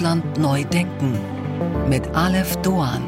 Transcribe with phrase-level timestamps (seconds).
[0.00, 1.12] Deutschland neu denken
[1.90, 3.02] mit Aleph Doan.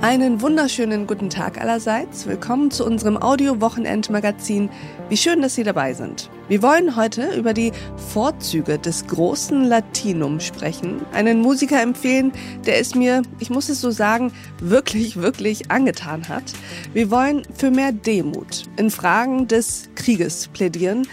[0.00, 2.26] Einen wunderschönen guten Tag allerseits.
[2.26, 4.68] Willkommen zu unserem Audio-Wochenend-Magazin.
[5.08, 6.28] Wie schön, dass Sie dabei sind.
[6.48, 7.70] Wir wollen heute über die
[8.12, 11.06] Vorzüge des großen Latinum sprechen.
[11.12, 12.32] Einen Musiker empfehlen,
[12.66, 16.52] der es mir, ich muss es so sagen, wirklich, wirklich angetan hat.
[16.94, 21.06] Wir wollen für mehr Demut in Fragen des Krieges plädieren.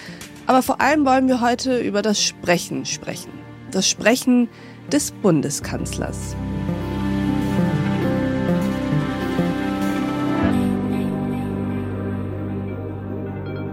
[0.48, 3.30] Aber vor allem wollen wir heute über das Sprechen sprechen.
[3.70, 4.50] Das Sprechen
[4.92, 6.36] des Bundeskanzlers.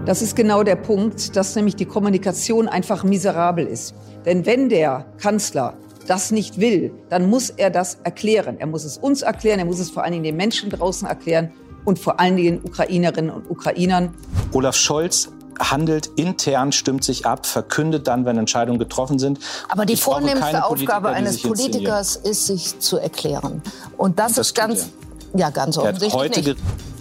[0.04, 3.94] Das ist genau der Punkt, dass nämlich die Kommunikation einfach miserabel ist.
[4.26, 5.74] Denn wenn der Kanzler
[6.08, 8.56] das nicht will, dann muss er das erklären.
[8.58, 11.52] Er muss es uns erklären, er muss es vor allen Dingen den Menschen draußen erklären
[11.84, 14.14] und vor allen Dingen Ukrainerinnen und Ukrainern.
[14.52, 19.38] Olaf Scholz handelt intern, stimmt sich ab, verkündet dann, wenn Entscheidungen getroffen sind.
[19.68, 23.62] Aber die vornehmste Aufgabe eines Politikers ist, sich zu erklären.
[23.96, 24.90] Und das, das ist ganz,
[25.34, 26.56] ja, ganz offensichtlich.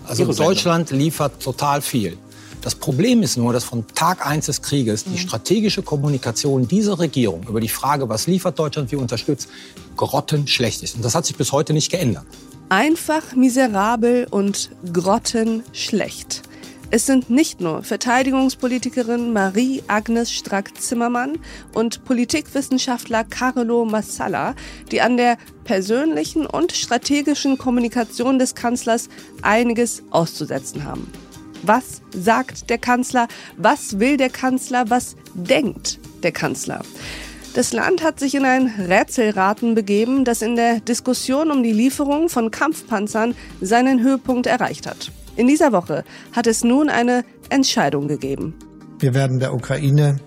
[0.07, 2.17] Also Deutschland liefert total viel.
[2.61, 5.17] Das Problem ist nur, dass von Tag eins des Krieges die mhm.
[5.17, 9.49] strategische Kommunikation dieser Regierung über die Frage, was liefert Deutschland, wie unterstützt,
[9.97, 10.95] grottenschlecht ist.
[10.95, 12.25] Und das hat sich bis heute nicht geändert.
[12.69, 16.43] Einfach miserabel und grottenschlecht.
[16.93, 21.39] Es sind nicht nur Verteidigungspolitikerin Marie-Agnes Strack-Zimmermann
[21.73, 24.55] und Politikwissenschaftler Carlo Massala,
[24.91, 29.07] die an der persönlichen und strategischen Kommunikation des Kanzlers
[29.41, 31.09] einiges auszusetzen haben.
[31.63, 33.29] Was sagt der Kanzler?
[33.55, 34.89] Was will der Kanzler?
[34.89, 36.81] Was denkt der Kanzler?
[37.53, 42.27] Das Land hat sich in ein Rätselraten begeben, das in der Diskussion um die Lieferung
[42.27, 45.09] von Kampfpanzern seinen Höhepunkt erreicht hat.
[45.35, 48.53] In dieser Woche hat es nun eine Entscheidung gegeben.
[48.99, 50.19] Wir werden der Ukraine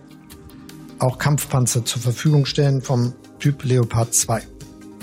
[0.98, 4.42] auch Kampfpanzer zur Verfügung stellen vom Typ Leopard 2.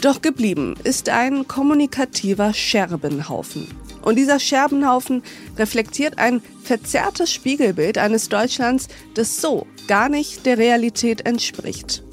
[0.02, 3.67] Doch geblieben ist ein kommunikativer Scherbenhaufen.
[4.02, 5.21] Und dieser Scherbenhaufen
[5.58, 12.03] reflektiert ein verzerrtes Spiegelbild eines Deutschlands, das so gar nicht der Realität entspricht.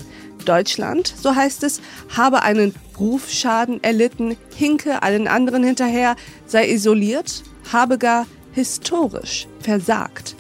[0.45, 1.81] Deutschland, so heißt es,
[2.17, 6.17] habe einen Rufschaden erlitten, hinke allen anderen hinterher,
[6.47, 10.35] sei isoliert, habe gar historisch versagt.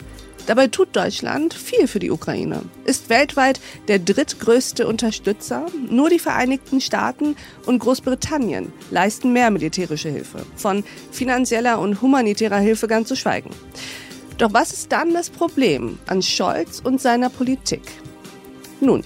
[0.48, 5.66] Dabei tut Deutschland viel für die Ukraine, ist weltweit der drittgrößte Unterstützer.
[5.90, 7.36] Nur die Vereinigten Staaten
[7.66, 13.50] und Großbritannien leisten mehr militärische Hilfe, von finanzieller und humanitärer Hilfe ganz zu schweigen.
[14.38, 17.82] Doch was ist dann das Problem an Scholz und seiner Politik?
[18.80, 19.04] Nun,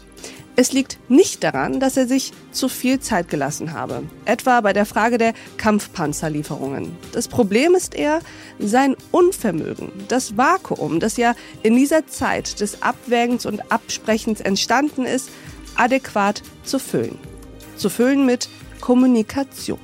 [0.54, 4.84] es liegt nicht daran, dass er sich zu viel Zeit gelassen habe, etwa bei der
[4.84, 6.96] Frage der Kampfpanzerlieferungen.
[7.12, 8.20] Das Problem ist eher
[8.58, 15.30] sein Unvermögen, das Vakuum, das ja in dieser Zeit des Abwägens und Absprechens entstanden ist,
[15.76, 17.18] adäquat zu füllen.
[17.76, 18.48] Zu füllen mit
[18.80, 19.78] Kommunikation.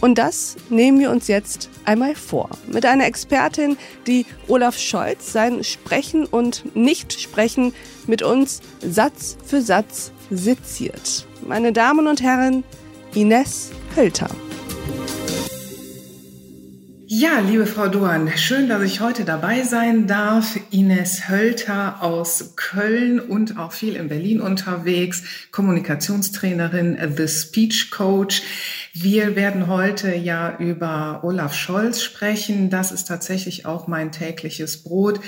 [0.00, 2.50] Und das nehmen wir uns jetzt einmal vor.
[2.70, 7.72] Mit einer Expertin, die Olaf Scholz sein Sprechen und Nichtsprechen
[8.06, 11.26] mit uns Satz für Satz seziert.
[11.46, 12.64] Meine Damen und Herren,
[13.14, 14.28] Ines Hölter.
[17.06, 20.58] Ja, liebe Frau Duan, schön, dass ich heute dabei sein darf.
[20.70, 25.22] Ines Hölter aus Köln und auch viel in Berlin unterwegs,
[25.52, 28.42] Kommunikationstrainerin, The Speech Coach.
[28.96, 32.70] Wir werden heute ja über Olaf Scholz sprechen.
[32.70, 35.18] Das ist tatsächlich auch mein tägliches Brot.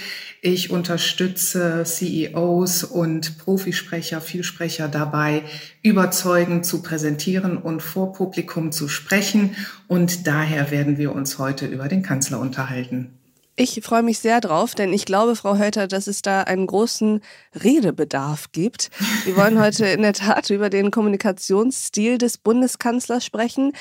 [0.41, 5.43] Ich unterstütze CEOs und Profisprecher, Vielsprecher dabei,
[5.83, 9.57] überzeugend zu präsentieren und vor Publikum zu sprechen.
[9.89, 13.16] Und daher werden wir uns heute über den Kanzler unterhalten.
[13.59, 17.23] Ich freue mich sehr drauf, denn ich glaube, Frau Hölter, dass es da einen großen
[17.55, 18.91] Redebedarf gibt.
[19.25, 23.73] Wir wollen heute in der Tat über den Kommunikationsstil des Bundeskanzlers sprechen.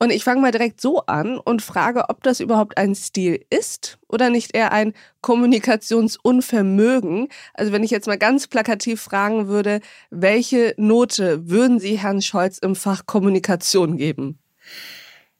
[0.00, 4.00] Und ich fange mal direkt so an und frage, ob das überhaupt ein Stil ist
[4.08, 7.28] oder nicht eher ein Kommunikationsunvermögen.
[7.54, 9.78] Also wenn ich jetzt mal ganz plakativ fragen würde,
[10.10, 14.40] welche Note würden Sie Herrn Scholz im Fach Kommunikation geben?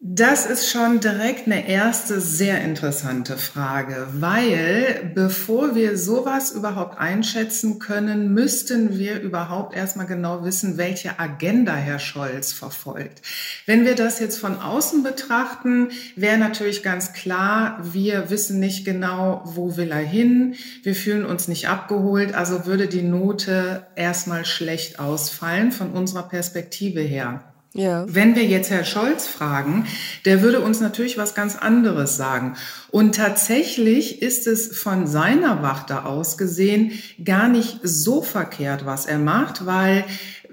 [0.05, 7.79] Das ist schon direkt eine erste sehr interessante Frage, weil bevor wir sowas überhaupt einschätzen
[7.79, 13.23] können, müssten wir überhaupt erstmal genau wissen, welche Agenda Herr Scholz verfolgt.
[13.65, 19.43] Wenn wir das jetzt von außen betrachten, wäre natürlich ganz klar, wir wissen nicht genau,
[19.45, 24.99] wo will er hin, wir fühlen uns nicht abgeholt, also würde die Note erstmal schlecht
[24.99, 27.52] ausfallen von unserer Perspektive her.
[27.75, 28.05] Ja.
[28.07, 29.87] Wenn wir jetzt Herr Scholz fragen,
[30.27, 32.55] der würde uns natürlich was ganz anderes sagen.
[32.91, 36.93] Und tatsächlich ist es von seiner Warte aus gesehen
[37.25, 40.05] gar nicht so verkehrt, was er macht, weil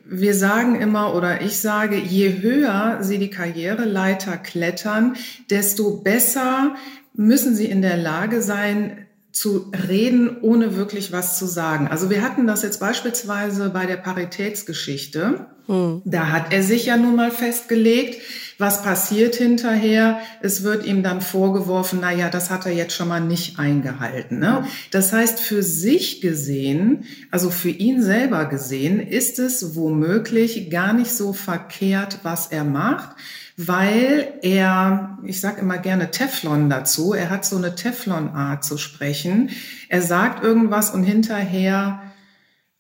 [0.06, 5.16] wir sagen immer oder ich sage, je höher Sie die Karriereleiter klettern,
[5.50, 6.76] desto besser
[7.14, 11.88] müssen Sie in der Lage sein, zu reden, ohne wirklich was zu sagen.
[11.88, 15.46] Also wir hatten das jetzt beispielsweise bei der Paritätsgeschichte.
[15.68, 16.02] Hm.
[16.04, 18.22] Da hat er sich ja nun mal festgelegt,
[18.60, 20.20] was passiert hinterher.
[20.42, 24.38] Es wird ihm dann vorgeworfen, na ja, das hat er jetzt schon mal nicht eingehalten.
[24.38, 24.66] Ne?
[24.92, 31.12] Das heißt, für sich gesehen, also für ihn selber gesehen, ist es womöglich gar nicht
[31.12, 33.16] so verkehrt, was er macht
[33.62, 39.50] weil er, ich sage immer gerne Teflon dazu, er hat so eine Teflon-Art zu sprechen.
[39.90, 42.02] Er sagt irgendwas und hinterher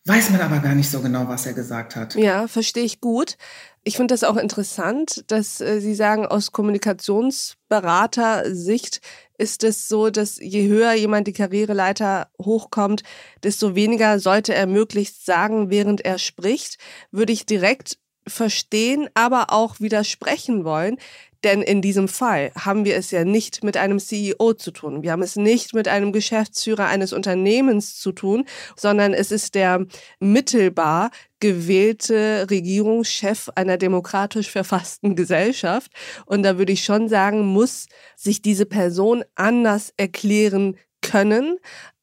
[0.05, 2.15] weiß man aber gar nicht so genau, was er gesagt hat.
[2.15, 3.37] Ja, verstehe ich gut.
[3.83, 9.01] Ich finde das auch interessant, dass äh, Sie sagen, aus Kommunikationsberater-Sicht
[9.37, 13.03] ist es so, dass je höher jemand die Karriereleiter hochkommt,
[13.43, 16.77] desto weniger sollte er möglichst sagen, während er spricht.
[17.11, 17.97] Würde ich direkt
[18.27, 20.97] verstehen, aber auch widersprechen wollen.
[21.43, 25.03] Denn in diesem Fall haben wir es ja nicht mit einem CEO zu tun.
[25.03, 28.45] Wir haben es nicht mit einem Geschäftsführer eines Unternehmens zu tun,
[28.75, 29.85] sondern es ist der
[30.19, 35.91] mittelbar gewählte Regierungschef einer demokratisch verfassten Gesellschaft.
[36.25, 37.87] Und da würde ich schon sagen, muss
[38.17, 41.57] sich diese Person anders erklären können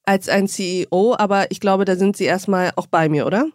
[0.04, 1.14] als ein CEO.
[1.18, 3.48] Aber ich glaube, da sind Sie erstmal auch bei mir, oder?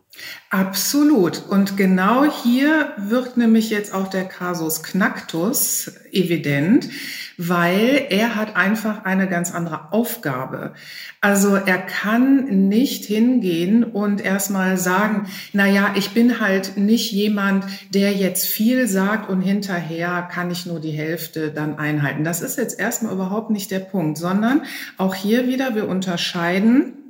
[0.50, 1.44] Absolut.
[1.48, 6.90] Und genau hier wird nämlich jetzt auch der Kasus Knacktus evident,
[7.38, 10.74] weil er hat einfach eine ganz andere Aufgabe.
[11.22, 17.64] Also er kann nicht hingehen und erstmal sagen, na ja, ich bin halt nicht jemand,
[17.94, 22.26] der jetzt viel sagt und hinterher kann ich nur die Hälfte dann einhalten.
[22.26, 24.64] Das ist jetzt erstmal überhaupt nicht der Punkt, sondern
[24.98, 27.01] auch hier wieder, wir unterscheiden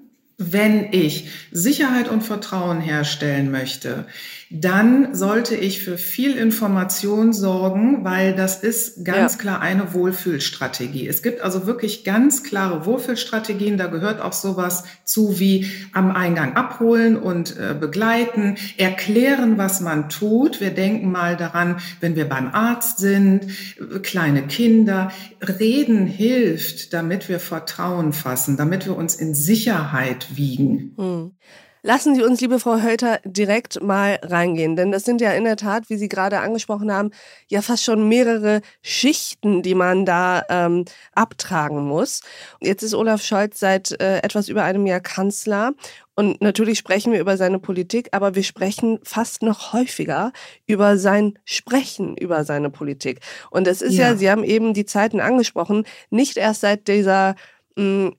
[0.49, 4.05] wenn ich Sicherheit und Vertrauen herstellen möchte,
[4.53, 9.39] dann sollte ich für viel Information sorgen, weil das ist ganz ja.
[9.39, 11.07] klar eine Wohlfühlstrategie.
[11.07, 13.77] Es gibt also wirklich ganz klare Wohlfühlstrategien.
[13.77, 20.09] Da gehört auch sowas zu wie am Eingang abholen und äh, begleiten, erklären, was man
[20.09, 20.59] tut.
[20.59, 23.47] Wir denken mal daran, wenn wir beim Arzt sind,
[24.03, 25.11] kleine Kinder.
[25.41, 30.93] Reden hilft, damit wir Vertrauen fassen, damit wir uns in Sicherheit wiegen.
[30.97, 31.31] Hm.
[31.83, 35.55] Lassen Sie uns, liebe Frau Hölter, direkt mal reingehen, denn das sind ja in der
[35.55, 37.09] Tat, wie Sie gerade angesprochen haben,
[37.47, 42.21] ja fast schon mehrere Schichten, die man da ähm, abtragen muss.
[42.59, 45.73] Jetzt ist Olaf Scholz seit äh, etwas über einem Jahr Kanzler
[46.13, 50.33] und natürlich sprechen wir über seine Politik, aber wir sprechen fast noch häufiger
[50.67, 53.21] über sein Sprechen über seine Politik.
[53.49, 57.33] Und es ist ja, ja Sie haben eben die Zeiten angesprochen, nicht erst seit dieser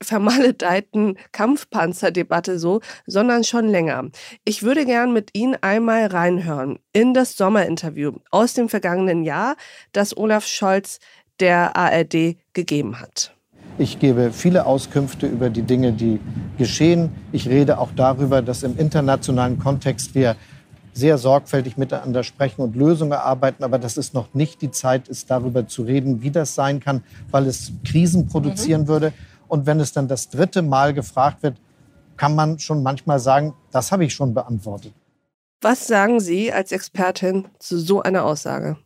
[0.03, 4.09] vermaledeiten Kampfpanzerdebatte so, sondern schon länger.
[4.45, 9.57] Ich würde gern mit Ihnen einmal reinhören in das Sommerinterview aus dem vergangenen Jahr,
[9.93, 10.99] das Olaf Scholz
[11.41, 13.35] der ARD gegeben hat.
[13.79, 16.21] Ich gebe viele Auskünfte über die Dinge, die
[16.59, 17.11] geschehen.
[17.33, 20.37] Ich rede auch darüber, dass im internationalen Kontext wir
[20.93, 23.65] sehr sorgfältig miteinander sprechen und Lösungen erarbeiten.
[23.65, 27.03] Aber das ist noch nicht die Zeit, ist darüber zu reden, wie das sein kann,
[27.31, 28.89] weil es Krisen produzieren mhm.
[28.89, 29.13] würde.
[29.53, 31.59] Und wenn es dann das dritte Mal gefragt wird,
[32.17, 34.95] kann man schon manchmal sagen, das habe ich schon beantwortet.
[35.61, 38.79] Was sagen Sie als Expertin zu so einer Aussage?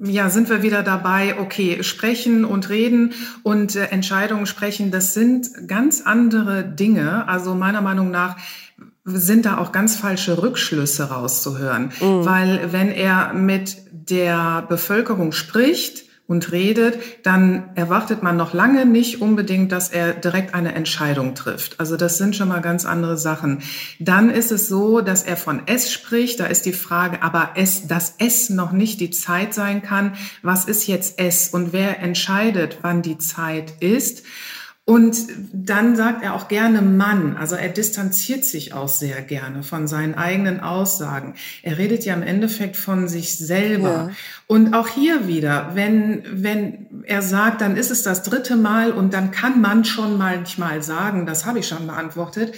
[0.00, 5.48] Ja, sind wir wieder dabei, okay, sprechen und reden und äh, Entscheidungen sprechen, das sind
[5.66, 7.26] ganz andere Dinge.
[7.26, 8.36] Also meiner Meinung nach
[9.04, 11.90] sind da auch ganz falsche Rückschlüsse rauszuhören.
[12.00, 12.24] Mhm.
[12.24, 19.22] Weil wenn er mit der Bevölkerung spricht, und redet, dann erwartet man noch lange nicht
[19.22, 21.80] unbedingt, dass er direkt eine Entscheidung trifft.
[21.80, 23.62] Also das sind schon mal ganz andere Sachen.
[23.98, 26.38] Dann ist es so, dass er von S spricht.
[26.38, 30.12] Da ist die Frage, aber es, dass S noch nicht die Zeit sein kann.
[30.42, 34.22] Was ist jetzt S und wer entscheidet, wann die Zeit ist?
[34.88, 37.36] Und dann sagt er auch gerne Mann.
[37.36, 41.34] Also er distanziert sich auch sehr gerne von seinen eigenen Aussagen.
[41.62, 44.08] Er redet ja im Endeffekt von sich selber.
[44.08, 44.10] Ja.
[44.46, 49.12] Und auch hier wieder, wenn, wenn er sagt, dann ist es das dritte Mal und
[49.12, 52.54] dann kann man schon manchmal sagen, das habe ich schon beantwortet.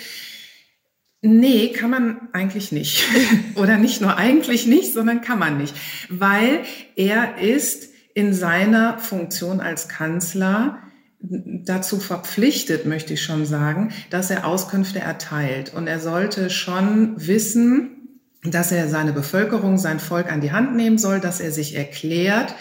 [1.22, 3.08] Nee, kann man eigentlich nicht.
[3.56, 5.74] Oder nicht nur eigentlich nicht, sondern kann man nicht.
[6.08, 6.60] Weil
[6.94, 10.78] er ist in seiner Funktion als Kanzler
[11.20, 15.74] dazu verpflichtet, möchte ich schon sagen, dass er Auskünfte erteilt.
[15.74, 20.98] Und er sollte schon wissen, dass er seine Bevölkerung, sein Volk an die Hand nehmen
[20.98, 22.54] soll, dass er sich erklärt,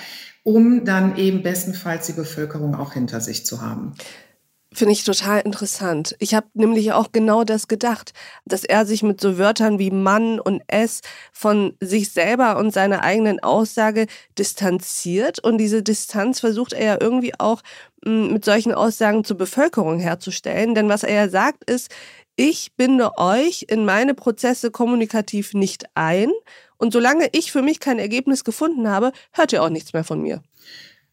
[0.44, 3.94] um dann eben bestenfalls die Bevölkerung auch hinter sich zu haben.
[4.72, 6.16] Finde ich total interessant.
[6.20, 8.14] Ich habe nämlich auch genau das gedacht,
[8.46, 11.02] dass er sich mit so Wörtern wie Mann und es
[11.34, 14.06] von sich selber und seiner eigenen Aussage
[14.38, 15.40] distanziert.
[15.40, 17.64] Und diese Distanz versucht er ja irgendwie auch
[18.06, 20.76] hm, mit solchen Aussagen zur Bevölkerung herzustellen.
[20.76, 21.90] Denn was er ja sagt ist,
[22.36, 26.30] ich binde euch in meine Prozesse kommunikativ nicht ein.
[26.78, 30.22] Und solange ich für mich kein Ergebnis gefunden habe, hört ihr auch nichts mehr von
[30.22, 30.44] mir.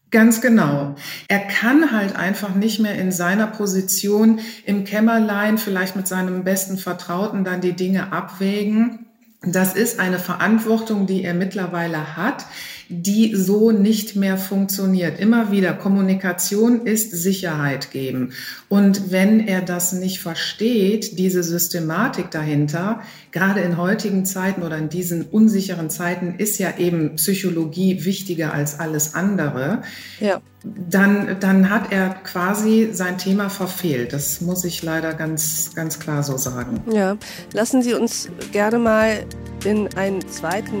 [0.09, 0.95] Ganz genau.
[1.27, 6.77] Er kann halt einfach nicht mehr in seiner Position im Kämmerlein vielleicht mit seinem besten
[6.77, 9.07] Vertrauten dann die Dinge abwägen.
[9.41, 12.45] Das ist eine Verantwortung, die er mittlerweile hat,
[12.89, 15.19] die so nicht mehr funktioniert.
[15.19, 18.33] Immer wieder, Kommunikation ist Sicherheit geben.
[18.69, 23.01] Und wenn er das nicht versteht, diese Systematik dahinter,
[23.31, 28.79] gerade in heutigen Zeiten oder in diesen unsicheren Zeiten ist ja eben Psychologie wichtiger als
[28.79, 29.81] alles andere.
[30.19, 30.41] Ja.
[30.63, 34.11] Dann, dann hat er quasi sein Thema verfehlt.
[34.11, 36.81] Das muss ich leider ganz, ganz klar so sagen.
[36.91, 37.17] Ja,
[37.53, 39.25] lassen Sie uns gerne mal
[39.65, 40.77] in einen zweiten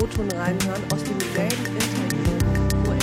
[0.00, 2.36] O-Ton reinhören aus demselben Interview,
[2.84, 2.98] wo er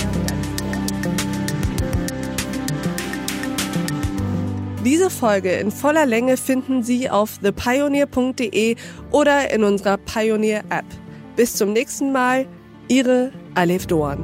[4.84, 8.76] Diese Folge in voller Länge finden Sie auf thepioneer.de
[9.10, 10.84] oder in unserer Pioneer App.
[11.36, 12.46] Bis zum nächsten Mal,
[12.88, 14.22] Ihre Alef Doan.